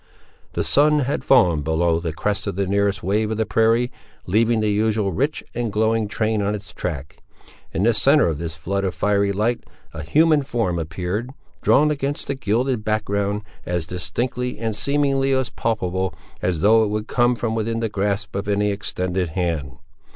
[0.53, 3.91] The sun had fallen below the crest of the nearest wave of the prairie,
[4.25, 7.17] leaving the usual rich and glowing train on its track.
[7.71, 11.29] In the centre of this flood of fiery light, a human form appeared,
[11.61, 17.05] drawn against the gilded background, as distinctly, and seemingly as palpable, as though it would
[17.05, 19.77] come within the grasp of any extended hand.